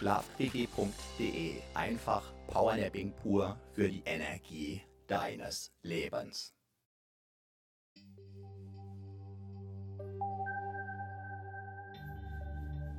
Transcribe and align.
schlafpg.de. 0.00 1.60
Einfach 1.74 2.22
Powernapping 2.48 3.12
pur 3.22 3.56
für 3.74 3.88
die 3.88 4.02
Energie 4.06 4.80
deines 5.06 5.70
Lebens. 5.82 6.54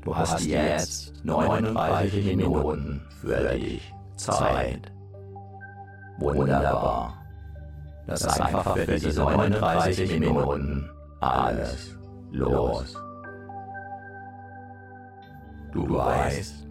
Du 0.04 0.16
hast 0.16 0.44
jetzt 0.46 1.14
39 1.24 2.26
Minuten 2.36 3.02
für 3.20 3.50
dich 3.50 3.94
Zeit. 4.16 4.92
Wunderbar. 6.18 7.18
Lass 8.06 8.40
einfach 8.40 8.78
für 8.78 9.00
diese 9.00 9.22
39 9.22 10.20
Minuten 10.20 10.90
alles 11.20 11.98
los. 12.32 12.96
Du 15.72 15.96
weißt, 15.96 16.71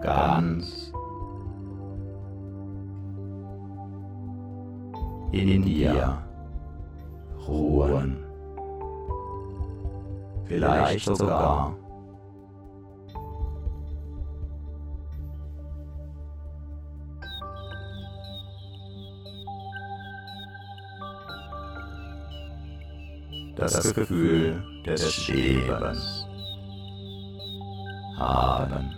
Ganz 0.00 0.92
in 5.32 5.62
dir 5.62 6.22
ruhen. 7.46 8.24
Vielleicht 10.44 11.04
sogar 11.04 11.74
das 23.56 23.94
Gefühl 23.94 24.62
des 24.86 25.12
Schwebens 25.12 26.26
haben. 28.16 28.97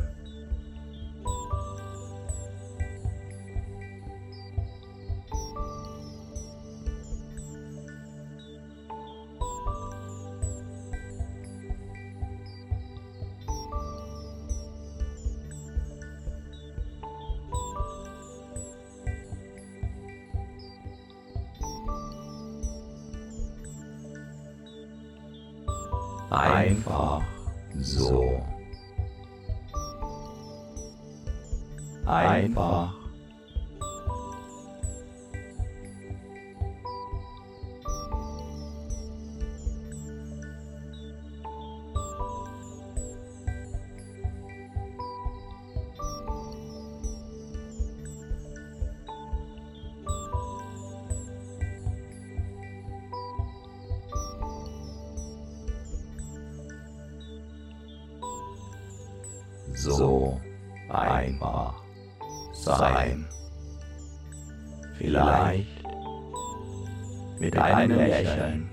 Mit 67.41 67.57
einem 67.57 67.97
Lächeln. 67.97 68.69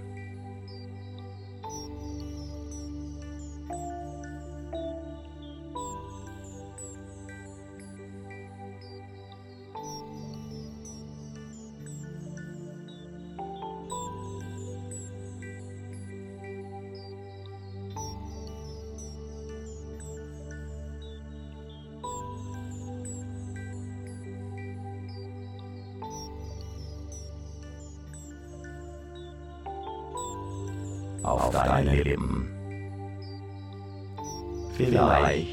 Vielleicht 34.99 35.48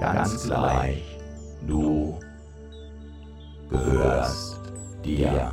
Ganz 0.00 0.44
gleich, 0.44 1.02
du 1.68 2.18
gehörst 3.68 4.58
dir. 5.04 5.52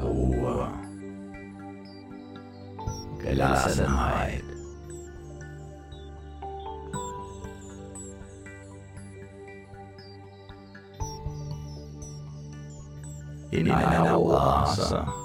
Ruhe, 0.00 0.68
Gelassenheit. 3.18 4.42
In 13.50 13.70
einer 13.70 14.18
Oase. 14.18 15.21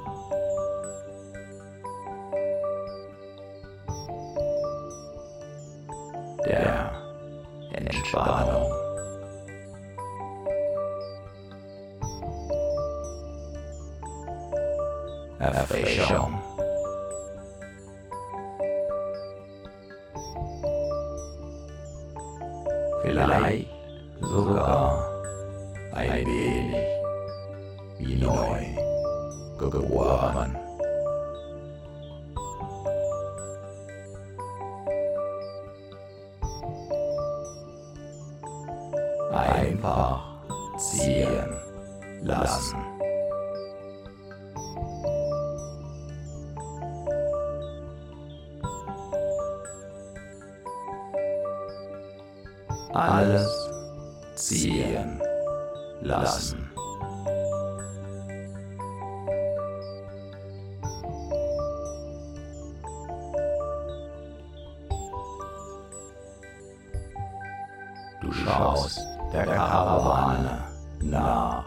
Du 68.28 68.34
schaust 68.34 69.00
der 69.32 69.46
Karawane 69.46 70.66
nach. 71.00 71.64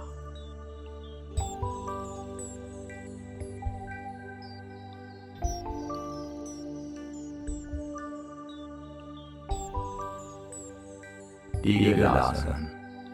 Die 11.64 11.94
gelassen 11.94 12.70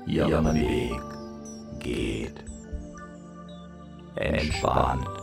ihren 0.07 0.53
Weg 0.53 1.01
geht. 1.79 2.45
Entspannt. 4.17 5.16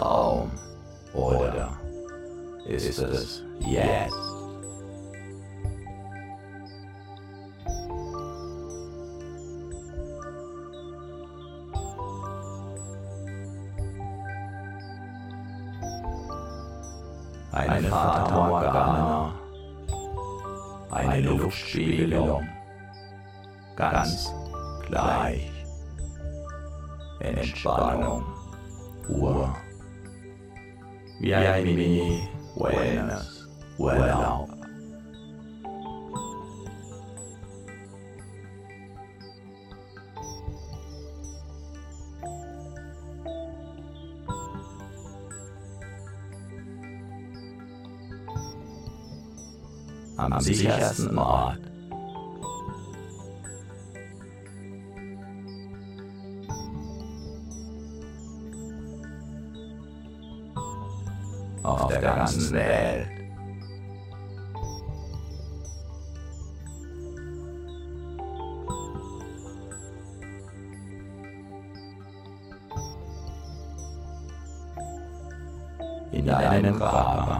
Raum? 0.00 0.50
Oder 1.12 1.78
ist 2.66 2.98
es 2.98 3.44
jetzt? 3.60 4.10
Eine 17.52 17.88
Fata 17.88 18.46
Morgana, 18.46 19.34
eine 20.90 21.20
Luftspiegelung, 21.20 22.48
ganz 23.76 24.32
gleich. 24.86 25.50
Entspannung 27.18 28.29
ein 31.34 31.64
Mini-Wellness, 31.64 33.48
Urlaub. 33.78 34.48
am 50.16 50.38
sichersten 50.40 51.18
Ort. 51.18 51.69
Ganzen 62.30 62.52
Welt. 62.52 63.08
In 76.12 76.26
deinem 76.26 76.78
Körper 76.78 77.39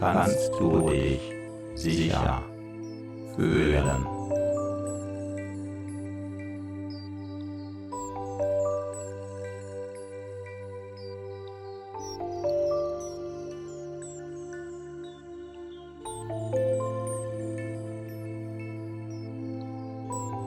kannst 0.00 0.50
du 0.58 0.88
dich 0.88 1.20
sicher 1.74 2.42
fühlen. 3.36 4.06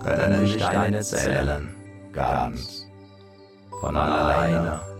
Können 0.04 0.48
sich 0.48 0.58
deine 0.58 1.02
Zellen 1.02 1.76
ganz 2.12 2.88
von 3.80 3.96
alleine 3.96 4.93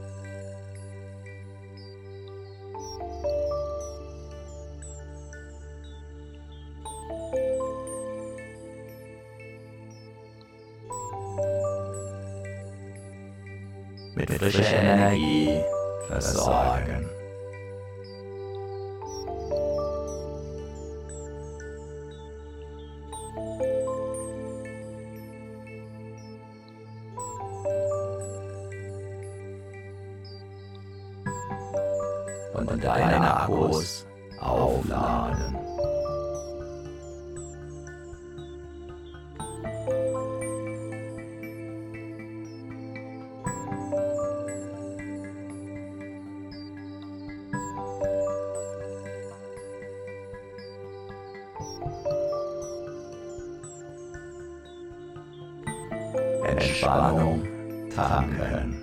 Entspannung 56.84 57.48
tanken. 57.96 58.83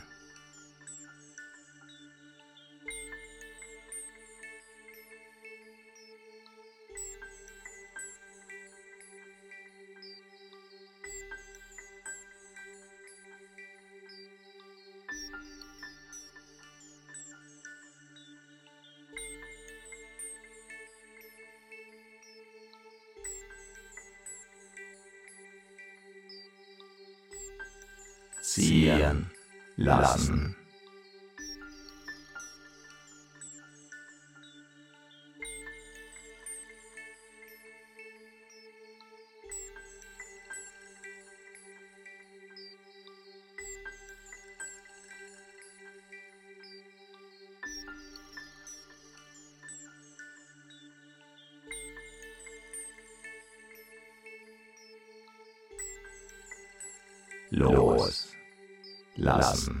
Lassen. 59.41 59.80